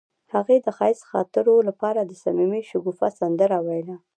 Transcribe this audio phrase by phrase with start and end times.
[0.33, 3.95] هغې د ښایسته خاطرو لپاره د صمیمي شګوفه سندره ویله.